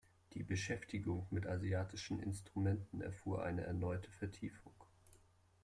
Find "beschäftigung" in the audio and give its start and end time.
0.41-1.27